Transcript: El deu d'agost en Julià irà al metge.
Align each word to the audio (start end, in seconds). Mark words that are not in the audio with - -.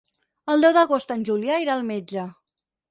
El 0.53 0.65
deu 0.65 0.73
d'agost 0.79 1.15
en 1.17 1.27
Julià 1.31 1.61
irà 1.67 1.77
al 1.79 1.89
metge. 1.95 2.27